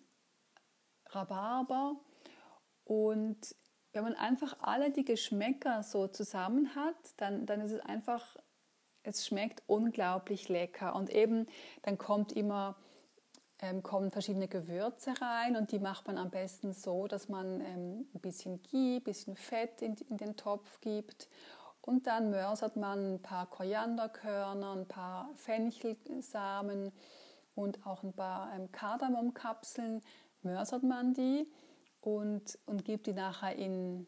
Rhabarber. 1.06 1.96
Und 2.84 3.54
wenn 3.92 4.02
man 4.02 4.14
einfach 4.14 4.56
alle 4.60 4.90
die 4.90 5.04
Geschmäcker 5.04 5.82
so 5.82 6.08
zusammen 6.08 6.74
hat, 6.74 6.96
dann, 7.16 7.46
dann 7.46 7.60
ist 7.60 7.72
es 7.72 7.80
einfach, 7.80 8.36
es 9.02 9.26
schmeckt 9.26 9.62
unglaublich 9.66 10.48
lecker. 10.48 10.94
Und 10.94 11.10
eben, 11.10 11.46
dann 11.82 11.96
kommt 11.96 12.32
immer 12.32 12.76
ähm, 13.60 13.82
kommen 13.82 14.10
verschiedene 14.10 14.48
Gewürze 14.48 15.14
rein 15.20 15.56
und 15.56 15.72
die 15.72 15.78
macht 15.78 16.06
man 16.06 16.18
am 16.18 16.30
besten 16.30 16.72
so, 16.72 17.06
dass 17.06 17.28
man 17.28 17.60
ähm, 17.60 18.06
ein 18.14 18.20
bisschen 18.20 18.62
Ghee, 18.62 18.96
ein 18.96 19.02
bisschen 19.02 19.36
Fett 19.36 19.82
in, 19.82 19.96
in, 20.10 20.18
den 20.18 20.36
Topf 20.36 20.80
gibt 20.80 21.28
und 21.80 22.06
dann 22.06 22.30
mörsert 22.30 22.76
man 22.76 23.14
ein 23.14 23.22
paar 23.22 23.46
Korianderkörner, 23.46 24.72
ein 24.72 24.88
paar 24.88 25.30
Fenchelsamen 25.36 26.92
und 27.54 27.86
auch 27.86 28.02
ein 28.02 28.12
paar 28.12 28.52
ähm, 28.54 28.70
Kardamomkapseln, 28.72 30.02
mörsert 30.42 30.82
man 30.82 31.14
die 31.14 31.50
und, 32.02 32.58
und 32.66 32.84
gibt 32.84 33.06
die 33.06 33.14
nachher 33.14 33.56
in, 33.56 34.06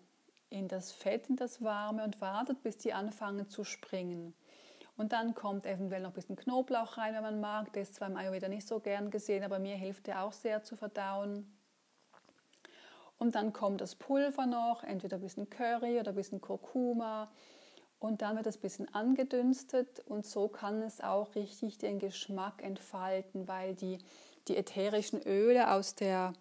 in 0.50 0.68
das 0.68 0.92
Fett, 0.92 1.30
in 1.30 1.36
das 1.36 1.62
Warme 1.62 2.04
und 2.04 2.20
wartet, 2.20 2.62
bis 2.62 2.76
die 2.76 2.92
anfangen 2.92 3.48
zu 3.48 3.64
springen. 3.64 4.34
Und 4.98 5.12
dann 5.12 5.32
kommt 5.32 5.64
eventuell 5.64 6.02
noch 6.02 6.10
ein 6.10 6.14
bisschen 6.14 6.34
Knoblauch 6.34 6.98
rein, 6.98 7.14
wenn 7.14 7.22
man 7.22 7.40
mag. 7.40 7.72
Der 7.72 7.82
ist 7.82 7.94
zwar 7.94 8.08
im 8.08 8.16
Ayurveda 8.16 8.48
nicht 8.48 8.66
so 8.66 8.80
gern 8.80 9.10
gesehen, 9.10 9.44
aber 9.44 9.60
mir 9.60 9.76
hilft 9.76 10.08
der 10.08 10.24
auch 10.24 10.32
sehr 10.32 10.64
zu 10.64 10.76
verdauen. 10.76 11.46
Und 13.16 13.36
dann 13.36 13.52
kommt 13.52 13.80
das 13.80 13.94
Pulver 13.94 14.46
noch, 14.46 14.82
entweder 14.82 15.18
ein 15.18 15.22
bisschen 15.22 15.48
Curry 15.48 16.00
oder 16.00 16.10
ein 16.10 16.16
bisschen 16.16 16.40
Kurkuma. 16.40 17.30
Und 18.00 18.22
dann 18.22 18.34
wird 18.34 18.48
es 18.48 18.56
ein 18.56 18.60
bisschen 18.60 18.92
angedünstet 18.92 20.00
und 20.00 20.26
so 20.26 20.48
kann 20.48 20.82
es 20.82 21.00
auch 21.00 21.36
richtig 21.36 21.78
den 21.78 22.00
Geschmack 22.00 22.62
entfalten, 22.64 23.46
weil 23.46 23.76
die, 23.76 23.98
die 24.48 24.56
ätherischen 24.56 25.22
Öle 25.22 25.70
aus, 25.70 25.94
der, 25.94 26.32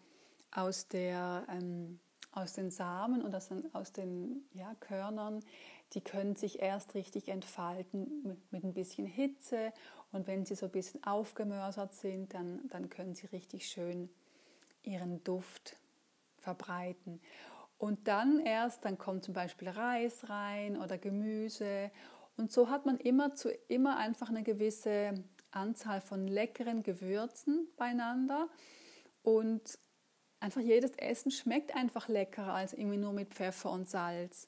aus, 0.51 0.87
der, 0.87 1.45
ähm, 1.49 1.99
aus 2.31 2.53
den 2.53 2.71
Samen 2.71 3.21
und 3.21 3.35
aus 3.35 3.49
den, 3.49 3.73
aus 3.73 3.91
den 3.91 4.47
ja, 4.53 4.73
Körnern, 4.79 5.43
die 5.93 6.01
können 6.01 6.35
sich 6.35 6.59
erst 6.59 6.95
richtig 6.95 7.29
entfalten 7.29 8.23
mit, 8.23 8.51
mit 8.51 8.63
ein 8.63 8.73
bisschen 8.73 9.05
Hitze 9.05 9.71
und 10.11 10.27
wenn 10.27 10.45
sie 10.45 10.55
so 10.55 10.67
ein 10.67 10.71
bisschen 10.71 11.03
aufgemörsert 11.03 11.93
sind, 11.93 12.33
dann, 12.33 12.67
dann 12.69 12.89
können 12.89 13.15
sie 13.15 13.27
richtig 13.27 13.67
schön 13.67 14.09
ihren 14.83 15.23
Duft 15.23 15.77
verbreiten. 16.37 17.19
Und 17.77 18.07
dann 18.07 18.39
erst, 18.39 18.85
dann 18.85 18.97
kommt 18.97 19.23
zum 19.23 19.33
Beispiel 19.33 19.69
Reis 19.69 20.29
rein 20.29 20.77
oder 20.77 20.97
Gemüse. 20.97 21.91
Und 22.37 22.51
so 22.51 22.69
hat 22.69 22.85
man 22.85 22.97
immer, 22.97 23.35
zu, 23.35 23.49
immer 23.67 23.97
einfach 23.97 24.29
eine 24.29 24.43
gewisse 24.43 25.13
Anzahl 25.51 26.01
von 26.01 26.27
leckeren 26.27 26.83
Gewürzen 26.83 27.67
beieinander. 27.77 28.47
Und 29.21 29.77
einfach 30.39 30.61
jedes 30.61 30.91
Essen 30.91 31.31
schmeckt 31.31 31.75
einfach 31.75 32.07
leckerer 32.07 32.53
als 32.53 32.73
irgendwie 32.73 32.97
nur 32.97 33.13
mit 33.13 33.33
Pfeffer 33.33 33.71
und 33.71 33.89
Salz. 33.89 34.47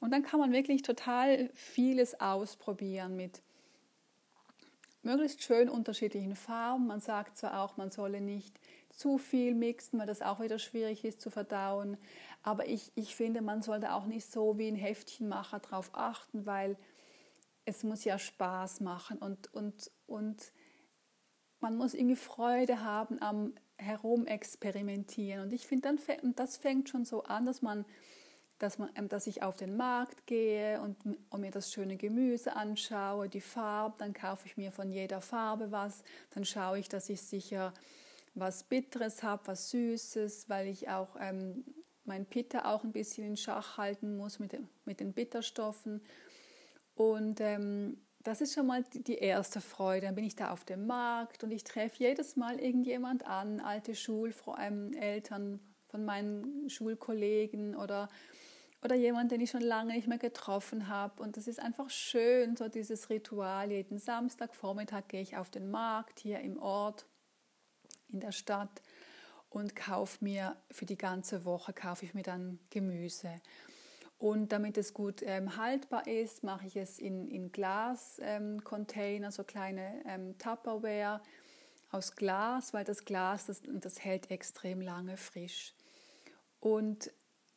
Und 0.00 0.10
dann 0.12 0.22
kann 0.22 0.40
man 0.40 0.52
wirklich 0.52 0.82
total 0.82 1.50
vieles 1.54 2.20
ausprobieren 2.20 3.16
mit 3.16 3.42
möglichst 5.02 5.42
schön 5.42 5.68
unterschiedlichen 5.68 6.36
Farben. 6.36 6.86
Man 6.86 7.00
sagt 7.00 7.38
zwar 7.38 7.62
auch, 7.62 7.76
man 7.76 7.90
solle 7.90 8.20
nicht 8.20 8.58
zu 8.90 9.18
viel 9.18 9.54
mixen, 9.54 9.98
weil 9.98 10.06
das 10.06 10.22
auch 10.22 10.40
wieder 10.40 10.58
schwierig 10.58 11.04
ist 11.04 11.20
zu 11.20 11.30
verdauen. 11.30 11.96
Aber 12.42 12.66
ich, 12.66 12.92
ich 12.94 13.14
finde, 13.14 13.42
man 13.42 13.62
sollte 13.62 13.92
auch 13.92 14.06
nicht 14.06 14.30
so 14.30 14.58
wie 14.58 14.68
ein 14.68 14.74
Heftchenmacher 14.74 15.60
darauf 15.60 15.90
achten, 15.92 16.46
weil 16.46 16.76
es 17.64 17.84
muss 17.84 18.04
ja 18.04 18.18
Spaß 18.18 18.80
machen 18.80 19.18
und, 19.18 19.52
und, 19.54 19.90
und 20.06 20.52
man 21.60 21.76
muss 21.76 21.94
irgendwie 21.94 22.16
Freude 22.16 22.82
haben 22.82 23.20
am 23.20 23.54
Herumexperimentieren. 23.76 25.42
Und 25.42 25.52
ich 25.52 25.66
finde, 25.66 25.96
das 26.36 26.56
fängt 26.56 26.88
schon 26.88 27.04
so 27.04 27.22
an, 27.24 27.46
dass 27.46 27.62
man 27.62 27.84
dass, 28.60 28.78
man, 28.78 28.90
ähm, 28.94 29.08
dass 29.08 29.26
ich 29.26 29.42
auf 29.42 29.56
den 29.56 29.76
Markt 29.76 30.26
gehe 30.26 30.80
und, 30.80 30.96
und, 31.30 31.40
mir 31.40 31.50
das 31.50 31.72
schöne 31.72 31.96
Gemüse 31.96 32.54
anschaue, 32.54 33.28
die 33.28 33.40
Farbe, 33.40 33.96
dann 33.98 34.12
kaufe 34.12 34.46
ich 34.46 34.56
mir 34.56 34.70
von 34.70 34.92
jeder 34.92 35.20
Farbe 35.20 35.72
was, 35.72 36.04
dann 36.34 36.44
schaue 36.44 36.78
ich, 36.78 36.88
dass 36.88 37.08
ich 37.08 37.22
sicher 37.22 37.72
was 38.34 38.62
Bitteres 38.62 39.22
habe, 39.22 39.42
was 39.46 39.70
Süßes, 39.70 40.48
weil 40.48 40.68
ich 40.68 40.88
auch 40.88 41.16
ähm, 41.18 41.64
mein 42.04 42.26
Pitta 42.26 42.72
auch 42.72 42.84
ein 42.84 42.92
bisschen 42.92 43.26
in 43.26 43.36
Schach 43.36 43.78
halten 43.78 44.16
muss 44.16 44.38
mit, 44.38 44.56
mit 44.84 45.00
den 45.00 45.12
Bitterstoffen. 45.12 46.02
Und 46.94 47.40
ähm, 47.40 47.98
das 48.22 48.40
ist 48.42 48.54
schon 48.54 48.66
mal 48.66 48.84
die 48.92 49.16
erste 49.16 49.60
Freude. 49.60 50.06
Dann 50.06 50.14
bin 50.14 50.24
ich 50.24 50.36
da 50.36 50.50
auf 50.50 50.64
dem 50.64 50.86
Markt 50.86 51.42
und 51.42 51.50
ich 51.50 51.64
treffe 51.64 51.96
jedes 51.98 52.36
Mal 52.36 52.60
irgendjemand 52.60 53.26
an, 53.26 53.60
alte 53.60 53.94
Schuleltern 53.94 55.60
von 55.88 56.04
meinen 56.04 56.68
Schulkollegen 56.68 57.74
oder 57.74 58.08
oder 58.82 58.94
jemand, 58.96 59.30
den 59.30 59.40
ich 59.40 59.50
schon 59.50 59.60
lange 59.60 59.94
nicht 59.94 60.08
mehr 60.08 60.18
getroffen 60.18 60.88
habe. 60.88 61.22
Und 61.22 61.36
das 61.36 61.46
ist 61.46 61.60
einfach 61.60 61.90
schön, 61.90 62.56
so 62.56 62.68
dieses 62.68 63.10
Ritual. 63.10 63.70
Jeden 63.70 63.98
Samstagvormittag 63.98 65.08
gehe 65.08 65.20
ich 65.20 65.36
auf 65.36 65.50
den 65.50 65.70
Markt 65.70 66.18
hier 66.20 66.40
im 66.40 66.58
Ort, 66.58 67.06
in 68.08 68.20
der 68.20 68.32
Stadt 68.32 68.82
und 69.50 69.76
kaufe 69.76 70.24
mir 70.24 70.56
für 70.70 70.86
die 70.86 70.96
ganze 70.96 71.44
Woche 71.44 71.72
kaufe 71.72 72.04
ich 72.04 72.14
mir 72.14 72.22
dann 72.22 72.58
Gemüse. 72.70 73.40
Und 74.18 74.52
damit 74.52 74.76
es 74.76 74.92
gut 74.92 75.22
ähm, 75.22 75.56
haltbar 75.56 76.06
ist, 76.06 76.44
mache 76.44 76.66
ich 76.66 76.76
es 76.76 76.98
in, 76.98 77.26
in 77.28 77.52
Glascontainer, 77.52 79.26
ähm, 79.26 79.32
so 79.32 79.44
kleine 79.44 80.02
ähm, 80.06 80.36
Tupperware 80.38 81.22
aus 81.90 82.14
Glas, 82.14 82.72
weil 82.74 82.84
das 82.84 83.04
Glas, 83.04 83.46
das, 83.46 83.62
das 83.64 84.04
hält 84.04 84.30
extrem 84.30 84.80
lange 84.82 85.16
frisch. 85.16 85.74
Und 86.60 87.10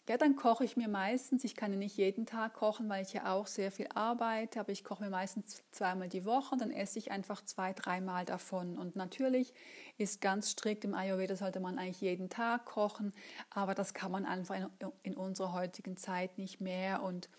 ja, 0.10 0.17
dann 0.17 0.36
koche 0.36 0.65
ich 0.65 0.75
mir 0.75 0.89
meistens, 0.89 1.45
ich 1.45 1.55
kann 1.55 1.72
ja 1.72 1.77
nicht 1.77 1.95
jeden 1.95 2.25
Tag 2.25 2.55
kochen, 2.55 2.89
weil 2.89 3.03
ich 3.03 3.13
ja 3.13 3.31
auch 3.33 3.48
sehr 3.48 3.72
viel 3.72 3.88
arbeite, 3.93 4.60
aber 4.60 4.72
ich 4.74 4.83
koche 4.83 5.03
mir 5.03 5.10
meistens 5.10 5.63
zweimal 5.72 6.10
die 6.10 6.25
Woche 6.25 6.53
und 6.53 6.62
dann 6.62 6.72
esse 6.72 7.00
ich 7.00 7.12
einfach 7.12 7.43
zwei, 7.45 7.72
dreimal 7.72 8.25
davon. 8.25 8.77
Und 8.77 8.98
natürlich 8.98 9.53
ist 9.98 10.19
ganz 10.19 10.50
strikt 10.51 10.83
im 10.83 10.93
Ayurveda, 10.93 11.38
sollte 11.38 11.62
man 11.62 11.79
eigentlich 11.79 12.01
jeden 12.01 12.29
Tag 12.29 12.65
kochen, 12.65 13.13
aber 13.50 13.75
das 13.75 13.93
kann 13.93 14.12
man 14.12 14.25
einfach 14.25 14.55
in, 14.55 14.67
in 15.03 15.15
unserer 15.15 15.53
heutigen 15.53 15.95
Zeit 15.95 16.38
nicht 16.38 16.60
mehr 16.60 17.01
und 17.01 17.29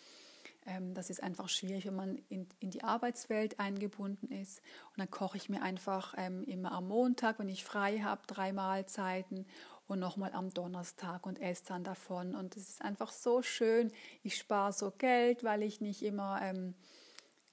ähm, 0.66 0.94
das 0.94 1.10
ist 1.10 1.22
einfach 1.22 1.48
schwierig, 1.48 1.86
wenn 1.86 1.96
man 1.96 2.18
in, 2.28 2.46
in 2.60 2.70
die 2.70 2.82
Arbeitswelt 2.82 3.60
eingebunden 3.60 4.30
ist. 4.30 4.60
Und 4.90 4.98
dann 4.98 5.10
koche 5.10 5.36
ich 5.36 5.48
mir 5.48 5.62
einfach 5.62 6.14
ähm, 6.16 6.42
immer 6.44 6.72
am 6.72 6.88
Montag, 6.88 7.38
wenn 7.38 7.48
ich 7.48 7.64
frei 7.64 7.98
habe, 7.98 8.22
drei 8.26 8.52
Mahlzeiten 8.52 9.46
und 9.86 9.98
nochmal 9.98 10.32
am 10.32 10.52
Donnerstag 10.52 11.26
und 11.26 11.40
esse 11.40 11.64
dann 11.66 11.84
davon. 11.84 12.34
Und 12.34 12.56
es 12.56 12.68
ist 12.68 12.82
einfach 12.82 13.12
so 13.12 13.42
schön. 13.42 13.92
Ich 14.22 14.36
spare 14.36 14.72
so 14.72 14.90
Geld, 14.90 15.44
weil 15.44 15.62
ich 15.62 15.80
nicht 15.80 16.02
immer 16.02 16.40
ähm, 16.42 16.74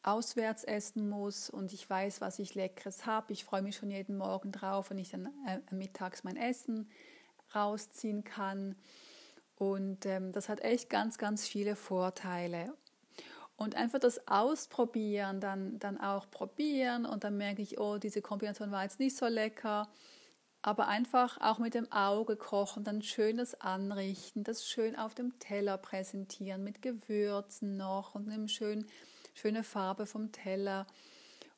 auswärts 0.03 0.63
essen 0.63 1.09
muss 1.09 1.49
und 1.49 1.73
ich 1.73 1.87
weiß, 1.89 2.21
was 2.21 2.39
ich 2.39 2.55
Leckeres 2.55 3.05
habe. 3.05 3.33
Ich 3.33 3.43
freue 3.43 3.61
mich 3.61 3.75
schon 3.75 3.91
jeden 3.91 4.17
Morgen 4.17 4.51
drauf, 4.51 4.89
wenn 4.89 4.97
ich 4.97 5.11
dann 5.11 5.27
äh, 5.47 5.59
mittags 5.73 6.23
mein 6.23 6.37
Essen 6.37 6.89
rausziehen 7.53 8.23
kann. 8.23 8.75
Und 9.55 10.05
ähm, 10.05 10.31
das 10.31 10.49
hat 10.49 10.61
echt 10.61 10.89
ganz, 10.89 11.17
ganz 11.17 11.47
viele 11.47 11.75
Vorteile. 11.75 12.73
Und 13.57 13.75
einfach 13.75 13.99
das 13.99 14.27
Ausprobieren, 14.27 15.39
dann, 15.39 15.77
dann 15.77 15.99
auch 15.99 16.31
probieren 16.31 17.05
und 17.05 17.23
dann 17.23 17.37
merke 17.37 17.61
ich, 17.61 17.79
oh, 17.79 17.99
diese 17.99 18.21
Kombination 18.21 18.71
war 18.71 18.81
jetzt 18.83 18.99
nicht 18.99 19.15
so 19.15 19.27
lecker 19.27 19.87
aber 20.61 20.87
einfach 20.87 21.39
auch 21.41 21.57
mit 21.57 21.73
dem 21.73 21.91
Auge 21.91 22.35
kochen, 22.35 22.83
dann 22.83 23.01
schönes 23.01 23.59
anrichten, 23.59 24.43
das 24.43 24.67
schön 24.67 24.95
auf 24.95 25.15
dem 25.15 25.37
Teller 25.39 25.77
präsentieren 25.77 26.63
mit 26.63 26.81
Gewürzen 26.81 27.77
noch 27.77 28.13
und 28.13 28.29
einem 28.29 28.47
schön, 28.47 28.85
schöne 29.33 29.63
Farbe 29.63 30.05
vom 30.05 30.31
Teller. 30.31 30.85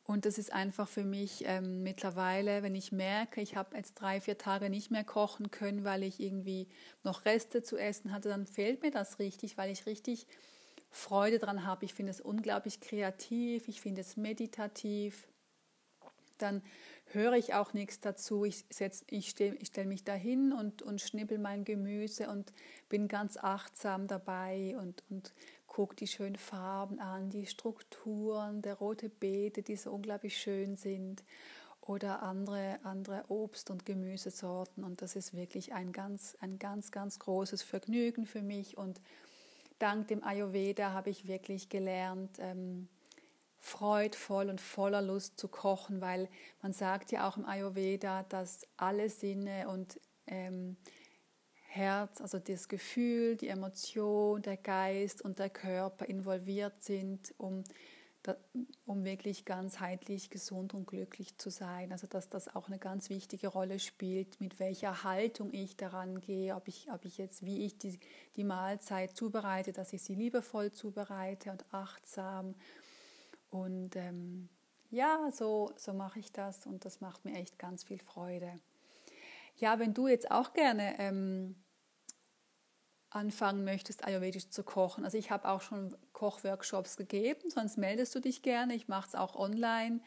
Und 0.05 0.25
das 0.25 0.38
ist 0.38 0.51
einfach 0.51 0.88
für 0.88 1.05
mich 1.05 1.43
ähm, 1.45 1.81
mittlerweile, 1.83 2.62
wenn 2.62 2.75
ich 2.75 2.91
merke, 2.91 3.41
ich 3.41 3.55
habe 3.55 3.75
jetzt 3.77 3.95
drei, 3.95 4.19
vier 4.19 4.38
Tage 4.38 4.69
nicht 4.69 4.91
mehr 4.91 5.05
kochen 5.05 5.50
können, 5.50 5.86
weil 5.86 6.03
ich 6.03 6.19
irgendwie 6.19 6.67
noch 7.03 7.24
Reste 7.25 7.63
zu 7.63 7.77
essen 7.77 8.12
hatte, 8.12 8.29
dann 8.29 8.45
fehlt 8.45 8.81
mir 8.81 8.91
das 8.91 9.19
richtig, 9.19 9.57
weil 9.57 9.72
ich 9.72 9.86
richtig 9.86 10.27
Freude 10.91 11.39
dran 11.39 11.65
habe. 11.65 11.86
Ich 11.86 11.93
finde 11.93 12.12
es 12.12 12.19
unglaublich 12.19 12.81
kreativ, 12.81 13.67
ich 13.67 13.79
finde 13.79 14.01
es 14.01 14.17
meditativ. 14.17 15.27
Dann 16.38 16.62
höre 17.05 17.33
ich 17.33 17.53
auch 17.53 17.74
nichts 17.74 18.00
dazu. 18.00 18.45
Ich, 18.45 18.65
ich 19.07 19.29
stelle 19.29 19.55
ich 19.55 19.67
stell 19.67 19.86
mich 19.86 20.03
dahin 20.03 20.51
und, 20.51 20.81
und 20.81 21.01
schnippel 21.01 21.38
mein 21.38 21.63
Gemüse 21.63 22.29
und 22.29 22.53
bin 22.89 23.07
ganz 23.07 23.38
achtsam 23.38 24.07
dabei 24.07 24.75
und, 24.79 25.03
und 25.09 25.33
gucke 25.68 25.96
die 25.96 26.07
schönen 26.07 26.35
Farben 26.35 27.00
an, 27.00 27.29
die 27.29 27.48
Strukturen, 27.48 28.61
der 28.61 28.75
rote 28.75 29.09
Beete, 29.09 29.63
die 29.63 29.75
so 29.75 29.92
unglaublich 29.92 30.37
schön 30.37 30.75
sind 30.75 31.24
oder 31.81 32.22
andere, 32.24 32.79
andere 32.83 33.25
Obst- 33.27 33.70
und 33.70 33.85
Gemüsesorten. 33.85 34.83
Und 34.83 35.01
das 35.01 35.16
ist 35.16 35.33
wirklich 35.35 35.74
ein 35.74 35.92
ganz, 35.92 36.37
ein 36.39 36.59
ganz, 36.59 36.92
ganz 36.92 37.20
großes 37.20 37.63
Vergnügen 37.63 38.25
für 38.25 38.42
mich. 38.42 38.77
Und 38.77 39.01
dank 39.79 40.07
dem 40.07 40.24
Ayurveda 40.24 40.92
habe 40.92 41.09
ich 41.09 41.27
wirklich 41.27 41.70
gelernt, 41.70 42.37
ähm, 42.39 42.87
freudvoll 43.63 44.49
und 44.49 44.59
voller 44.59 45.01
Lust 45.01 45.39
zu 45.39 45.47
kochen, 45.47 46.01
weil 46.01 46.27
man 46.61 46.73
sagt 46.73 47.13
ja 47.13 47.29
auch 47.29 47.37
im 47.37 47.45
Ayurveda, 47.45 48.23
dass 48.23 48.67
alle 48.75 49.09
Sinne 49.09 49.69
und 49.69 50.01
ähm, 50.27 50.75
Herz, 51.61 52.19
also 52.19 52.39
das 52.39 52.67
Gefühl, 52.67 53.37
die 53.37 53.47
Emotion, 53.47 54.41
der 54.41 54.57
Geist 54.57 55.21
und 55.21 55.39
der 55.39 55.49
Körper 55.49 56.05
involviert 56.05 56.83
sind, 56.83 57.33
um, 57.37 57.63
um 58.85 59.05
wirklich 59.05 59.45
ganzheitlich 59.45 60.29
gesund 60.29 60.73
und 60.73 60.85
glücklich 60.85 61.37
zu 61.37 61.49
sein. 61.49 61.93
Also 61.93 62.05
dass 62.05 62.27
das 62.27 62.53
auch 62.53 62.67
eine 62.67 62.79
ganz 62.79 63.09
wichtige 63.09 63.47
Rolle 63.47 63.79
spielt, 63.79 64.41
mit 64.41 64.59
welcher 64.59 65.05
Haltung 65.05 65.53
ich 65.53 65.77
daran 65.77 66.19
gehe, 66.19 66.53
ob 66.53 66.67
ich, 66.67 66.91
ob 66.91 67.05
ich 67.05 67.17
jetzt, 67.17 67.45
wie 67.45 67.65
ich 67.65 67.77
die, 67.77 67.97
die 68.35 68.43
Mahlzeit 68.43 69.15
zubereite, 69.15 69.71
dass 69.71 69.93
ich 69.93 70.03
sie 70.03 70.15
liebevoll 70.15 70.73
zubereite 70.73 71.49
und 71.49 71.63
achtsam 71.71 72.55
und 73.53 73.96
ähm, 73.96 74.50
ja, 74.89 75.29
so, 75.31 75.72
so 75.77 75.94
mache 75.94 76.20
ich 76.20 76.31
das 76.31 76.66
und 76.66 76.85
das 76.85 77.01
macht 77.01 77.24
mir 77.24 77.35
echt 77.35 77.59
ganz 77.59 77.83
viel 77.83 78.00
Freude. 78.00 78.59
Ja, 79.57 79.77
wenn 79.77 79.94
du 79.94 80.07
jetzt 80.07 80.31
auch 80.31 80.53
gerne 80.53 80.96
ähm, 80.98 81.55
anfangen 83.11 83.63
möchtest, 83.63 84.05
ayurvedisch 84.05 84.50
zu 84.50 84.63
kochen, 84.63 85.05
also 85.05 85.20
ich 85.20 85.29
habe 85.29 85.48
auch 85.48 85.61
schon 85.61 85.96
Kochworkshops 86.13 86.98
gegeben, 86.98 87.51
sonst 87.51 87.77
meldest 87.77 88.16
du 88.16 88.22
dich 88.22 88.42
gerne. 88.42 88.74
Ich 88.74 88.87
mache 88.87 89.09
es 89.09 89.16
auch 89.16 89.35
online, 89.35 90.00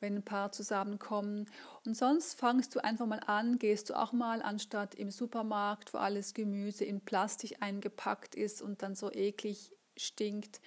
wenn 0.00 0.16
ein 0.16 0.24
paar 0.24 0.50
zusammenkommen. 0.50 1.48
Und 1.86 1.96
sonst 1.96 2.34
fangst 2.34 2.74
du 2.74 2.82
einfach 2.82 3.06
mal 3.06 3.20
an, 3.26 3.60
gehst 3.60 3.90
du 3.90 3.94
auch 3.94 4.12
mal, 4.12 4.42
anstatt 4.42 4.96
im 4.96 5.12
Supermarkt, 5.12 5.94
wo 5.94 5.98
alles 5.98 6.34
Gemüse 6.34 6.84
in 6.84 7.00
Plastik 7.00 7.62
eingepackt 7.62 8.34
ist 8.34 8.60
und 8.60 8.82
dann 8.82 8.96
so 8.96 9.12
eklig 9.12 9.72
stinkt, 9.96 10.60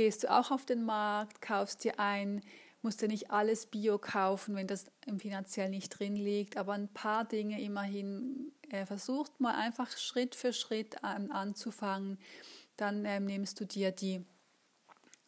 gehst 0.00 0.24
du 0.24 0.30
auch 0.30 0.50
auf 0.50 0.64
den 0.64 0.82
Markt, 0.82 1.42
kaufst 1.42 1.84
dir 1.84 2.00
ein, 2.00 2.40
musst 2.80 3.02
du 3.02 3.06
nicht 3.06 3.30
alles 3.30 3.66
Bio 3.66 3.98
kaufen, 3.98 4.56
wenn 4.56 4.66
das 4.66 4.86
finanziell 5.18 5.68
nicht 5.68 5.90
drin 5.90 6.16
liegt, 6.16 6.56
aber 6.56 6.72
ein 6.72 6.88
paar 6.88 7.26
Dinge 7.26 7.60
immerhin 7.60 8.50
äh, 8.70 8.86
versucht 8.86 9.38
mal 9.40 9.56
einfach 9.56 9.94
Schritt 9.98 10.34
für 10.34 10.54
Schritt 10.54 11.04
an, 11.04 11.30
anzufangen. 11.30 12.18
Dann 12.78 13.04
ähm, 13.04 13.26
nimmst 13.26 13.60
du 13.60 13.66
dir 13.66 13.92
die 13.92 14.24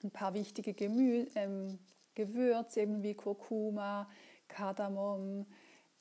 ein 0.02 0.10
paar 0.10 0.32
wichtige 0.32 0.72
Gemü 0.72 1.26
ähm, 1.34 1.78
Gewürze, 2.14 2.80
eben 2.80 3.02
wie 3.02 3.12
Kurkuma, 3.12 4.08
Kardamom, 4.48 5.44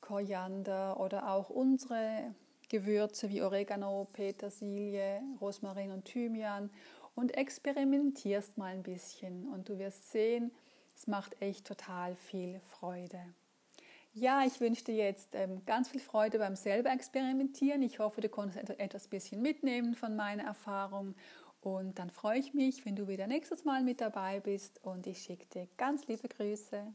Koriander 0.00 0.98
oder 0.98 1.30
auch 1.30 1.50
unsere 1.50 2.34
Gewürze 2.70 3.28
wie 3.28 3.42
Oregano, 3.42 4.08
Petersilie, 4.14 5.20
Rosmarin 5.42 5.90
und 5.90 6.06
Thymian 6.06 6.70
und 7.14 7.36
experimentierst 7.36 8.58
mal 8.58 8.74
ein 8.74 8.82
bisschen 8.82 9.48
und 9.48 9.68
du 9.68 9.78
wirst 9.78 10.10
sehen, 10.10 10.52
es 10.96 11.06
macht 11.06 11.40
echt 11.40 11.66
total 11.66 12.14
viel 12.14 12.60
Freude. 12.60 13.20
Ja, 14.14 14.44
ich 14.44 14.60
wünsche 14.60 14.84
dir 14.84 14.96
jetzt 14.96 15.34
ähm, 15.34 15.64
ganz 15.64 15.88
viel 15.88 16.00
Freude 16.00 16.38
beim 16.38 16.54
selber 16.54 16.90
experimentieren. 16.90 17.80
Ich 17.80 17.98
hoffe, 17.98 18.20
du 18.20 18.28
konntest 18.28 18.68
etwas 18.78 19.08
bisschen 19.08 19.40
mitnehmen 19.40 19.94
von 19.94 20.16
meiner 20.16 20.42
Erfahrung 20.42 21.14
und 21.62 21.98
dann 21.98 22.10
freue 22.10 22.38
ich 22.38 22.52
mich, 22.54 22.84
wenn 22.84 22.96
du 22.96 23.08
wieder 23.08 23.26
nächstes 23.26 23.64
Mal 23.64 23.82
mit 23.82 24.00
dabei 24.00 24.40
bist 24.40 24.84
und 24.84 25.06
ich 25.06 25.22
schicke 25.22 25.46
dir 25.46 25.68
ganz 25.76 26.06
liebe 26.08 26.28
Grüße. 26.28 26.92